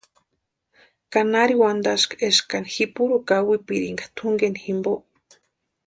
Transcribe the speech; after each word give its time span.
¿Ka 1.11 1.21
nari 1.31 1.55
wantaski 1.61 2.15
eska 2.27 2.57
ji 2.73 2.85
puro 2.95 3.15
kawipirinka 3.27 4.05
tʼunkini 4.17 4.59
jimpo? 4.65 4.93